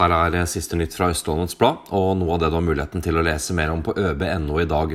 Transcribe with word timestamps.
Her 0.00 0.14
er 0.16 0.46
siste 0.48 0.78
nytt 0.80 0.94
fra 0.96 1.10
Østlandets 1.12 1.58
Blad, 1.60 1.90
og 1.92 2.14
noe 2.16 2.32
av 2.32 2.38
det 2.40 2.48
du 2.48 2.54
har 2.56 2.64
muligheten 2.64 3.02
til 3.04 3.18
å 3.20 3.24
lese 3.26 3.52
mer 3.52 3.68
om 3.68 3.82
på 3.84 3.92
øb.no 4.00 4.56
i 4.62 4.64
dag. 4.64 4.94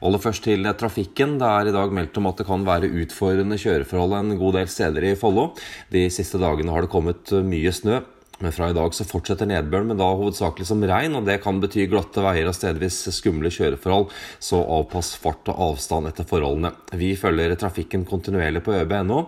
Aller 0.00 0.22
først 0.22 0.46
til 0.46 0.64
trafikken. 0.80 1.34
Det 1.36 1.50
er 1.58 1.68
i 1.68 1.74
dag 1.76 1.92
meldt 1.92 2.16
om 2.16 2.30
at 2.30 2.40
det 2.40 2.46
kan 2.48 2.64
være 2.64 2.88
utfordrende 3.02 3.58
kjøreforhold 3.60 4.16
en 4.16 4.38
god 4.40 4.56
del 4.56 4.70
steder 4.72 5.10
i 5.10 5.16
Follo. 5.20 5.50
De 5.92 6.06
siste 6.08 6.40
dagene 6.40 6.72
har 6.72 6.86
det 6.86 6.92
kommet 6.94 7.36
mye 7.44 7.74
snø. 7.76 8.00
Men 8.38 8.52
fra 8.52 8.68
i 8.70 8.76
dag 8.76 8.92
så 8.92 9.06
fortsetter 9.08 9.48
nedbøren, 9.48 9.88
men 9.90 10.00
da 10.00 10.08
hovedsakelig 10.12 10.66
som 10.68 10.82
regn. 10.84 11.16
og 11.16 11.24
Det 11.28 11.38
kan 11.44 11.60
bety 11.62 11.86
glatte 11.88 12.24
veier 12.24 12.50
og 12.50 12.56
stedvis 12.56 12.98
skumle 13.16 13.52
kjøreforhold, 13.52 14.10
så 14.42 14.60
avpass 14.60 15.14
fart 15.20 15.48
og 15.52 15.62
avstand 15.70 16.10
etter 16.10 16.28
forholdene. 16.28 16.74
Vi 17.00 17.14
følger 17.16 17.56
trafikken 17.56 18.04
kontinuerlig 18.08 18.64
på 18.66 18.76
ØB.no. 18.76 19.24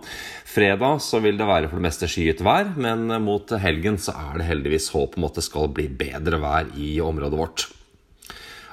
Fredag 0.49 1.01
så 1.05 1.23
vil 1.25 1.39
det 1.39 1.49
være 1.49 1.71
for 1.71 1.81
det 1.81 1.87
meste 1.89 2.11
skyet 2.11 2.45
vær, 2.45 2.69
men 2.77 3.09
mot 3.25 3.57
helgen 3.63 3.97
så 4.01 4.13
er 4.29 4.39
det 4.39 4.49
heldigvis 4.51 4.91
håp 4.93 5.17
om 5.17 5.29
at 5.29 5.41
det 5.41 5.47
skal 5.49 5.73
bli 5.73 5.89
bedre 5.89 6.41
vær 6.43 6.69
i 6.77 6.97
området 7.01 7.41
vårt. 7.41 7.69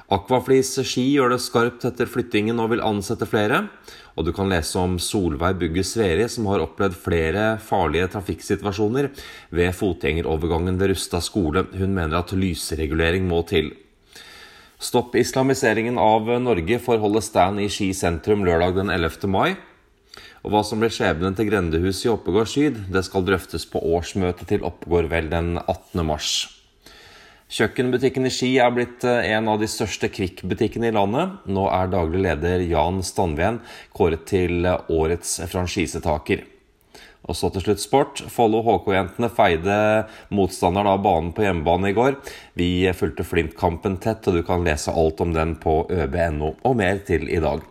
Aquaflis 0.07 0.69
ski 0.87 1.01
gjør 1.17 1.33
det 1.33 1.41
skarpt 1.43 1.83
etter 1.89 2.07
flyttingen 2.07 2.61
og 2.63 2.69
vil 2.71 2.83
ansette 2.85 3.27
flere. 3.27 3.65
Og 4.15 4.23
du 4.23 4.31
kan 4.33 4.47
lese 4.47 4.79
om 4.79 4.95
Solveig 5.03 5.59
Bugge 5.59 5.83
Sveri, 5.83 6.29
som 6.31 6.47
har 6.47 6.63
opplevd 6.63 6.95
flere 6.95 7.43
farlige 7.59 8.07
trafikksituasjoner 8.15 9.09
ved 9.51 9.75
fotgjengerovergangen 9.75 10.79
ved 10.79 10.93
Rustad 10.93 11.27
skole. 11.27 11.65
Hun 11.75 11.91
mener 11.91 12.21
at 12.21 12.31
lysregulering 12.31 13.27
må 13.27 13.43
til. 13.51 13.73
Stopp 14.79 15.17
islamiseringen 15.19 15.99
av 15.99 16.29
Norge 16.39 16.79
får 16.79 17.03
holde 17.03 17.25
stand 17.25 17.59
i 17.59 17.67
Ski 17.67 17.91
sentrum 17.97 18.47
lørdag 18.47 18.79
den 18.79 18.93
11. 18.93 19.27
mai. 19.27 19.57
Og 20.45 20.53
hva 20.53 20.63
som 20.63 20.79
blir 20.79 20.93
skjebnen 20.93 21.35
til 21.35 21.49
grendehuset 21.49 22.07
i 22.07 22.13
Oppegård 22.13 22.47
Syd, 22.47 22.85
det 22.93 23.03
skal 23.03 23.27
drøftes 23.27 23.67
på 23.67 23.83
årsmøtet 23.83 24.53
til 24.53 24.63
Oppegård 24.63 25.11
vel 25.11 25.27
den 25.33 25.57
18. 25.65 26.05
mars. 26.07 26.56
Kjøkkenbutikken 27.47 28.27
i 28.27 28.29
Ski 28.33 28.49
er 28.59 28.73
blitt 28.75 29.05
eh, 29.07 29.29
en 29.31 29.45
av 29.47 29.61
de 29.61 29.69
største 29.71 30.09
Kvikk-butikkene 30.11 30.89
i 30.89 30.95
landet. 30.95 31.37
Nå 31.47 31.63
er 31.71 31.87
daglig 31.93 32.25
leder 32.25 32.63
Jan 32.67 32.99
Standven 33.07 33.61
kåret 33.95 34.25
til 34.27 34.67
eh, 34.67 34.89
årets 34.91 35.37
franchisetaker. 35.47 36.43
Og 37.27 37.37
så 37.39 37.47
til 37.55 37.63
slutt 37.63 37.79
sport. 37.79 38.23
Follo 38.31 38.59
HK-jentene 38.67 39.31
feide 39.31 39.77
motstanderen 40.35 40.91
av 40.91 40.99
banen 41.05 41.31
på 41.35 41.45
hjemmebane 41.45 41.93
i 41.93 41.95
går. 41.95 42.19
Vi 42.59 42.69
fulgte 42.95 43.23
Flint-kampen 43.27 43.95
tett, 44.03 44.27
og 44.27 44.35
du 44.35 44.43
kan 44.47 44.67
lese 44.67 44.91
alt 44.91 45.23
om 45.23 45.31
den 45.35 45.55
på 45.63 45.85
øb.no, 45.87 46.51
og 46.67 46.77
mer 46.83 46.99
til 47.07 47.29
i 47.31 47.39
dag. 47.43 47.63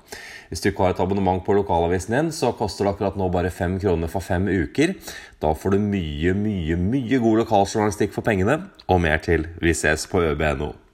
Hvis 0.48 0.62
du 0.62 0.70
ikke 0.70 0.86
har 0.86 0.94
et 0.94 1.02
abonnement 1.02 1.42
på 1.44 1.56
lokalavisen 1.58 2.16
din, 2.16 2.32
så 2.32 2.54
koster 2.56 2.86
det 2.86 2.94
akkurat 2.94 3.18
nå 3.18 3.28
bare 3.34 3.52
fem 3.54 3.78
kroner 3.82 4.10
for 4.10 4.24
fem 4.24 4.48
uker. 4.48 4.94
Da 5.42 5.52
får 5.52 5.76
du 5.76 5.82
mye, 5.82 6.34
mye, 6.38 6.80
mye 6.80 7.22
god 7.22 7.44
lokaljournalistikk 7.44 8.14
for 8.16 8.26
pengene, 8.26 8.62
og 8.86 9.02
mer 9.02 9.22
til. 9.24 9.48
Vi 9.60 9.74
ses 9.74 10.06
på 10.10 10.22
øb.no. 10.22 10.85